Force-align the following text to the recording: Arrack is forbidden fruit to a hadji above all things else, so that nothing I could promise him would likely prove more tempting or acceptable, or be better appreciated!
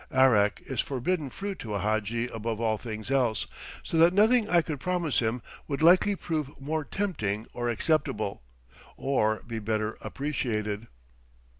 Arrack 0.11 0.63
is 0.65 0.81
forbidden 0.81 1.29
fruit 1.29 1.59
to 1.59 1.75
a 1.75 1.79
hadji 1.79 2.27
above 2.27 2.59
all 2.59 2.79
things 2.79 3.11
else, 3.11 3.45
so 3.83 3.97
that 3.99 4.15
nothing 4.15 4.49
I 4.49 4.63
could 4.63 4.79
promise 4.79 5.19
him 5.19 5.43
would 5.67 5.83
likely 5.83 6.15
prove 6.15 6.59
more 6.59 6.83
tempting 6.83 7.45
or 7.53 7.69
acceptable, 7.69 8.41
or 8.97 9.43
be 9.45 9.59
better 9.59 9.99
appreciated! 10.01 10.87